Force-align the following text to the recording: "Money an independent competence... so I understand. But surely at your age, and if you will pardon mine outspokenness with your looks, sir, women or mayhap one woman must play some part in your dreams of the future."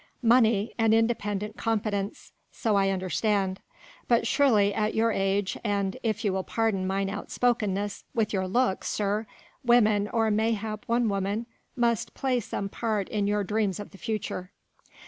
"Money 0.23 0.73
an 0.79 0.93
independent 0.93 1.57
competence... 1.57 2.31
so 2.51 2.75
I 2.75 2.89
understand. 2.89 3.59
But 4.07 4.25
surely 4.25 4.73
at 4.73 4.95
your 4.95 5.11
age, 5.11 5.59
and 5.63 5.95
if 6.01 6.25
you 6.25 6.33
will 6.33 6.43
pardon 6.43 6.87
mine 6.87 7.07
outspokenness 7.07 8.03
with 8.15 8.33
your 8.33 8.47
looks, 8.47 8.87
sir, 8.89 9.27
women 9.63 10.07
or 10.07 10.31
mayhap 10.31 10.85
one 10.87 11.07
woman 11.07 11.45
must 11.75 12.15
play 12.15 12.39
some 12.39 12.67
part 12.67 13.09
in 13.09 13.27
your 13.27 13.43
dreams 13.43 13.79
of 13.79 13.91
the 13.91 13.99
future." 13.99 14.51